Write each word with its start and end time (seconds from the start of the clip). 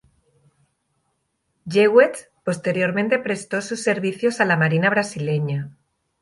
Jewett 1.67 2.25
posteriormente 2.43 3.19
prestó 3.19 3.61
sus 3.61 3.83
servicios 3.83 4.39
a 4.41 4.45
la 4.45 4.57
marina 4.57 4.89
brasileña. 4.89 5.77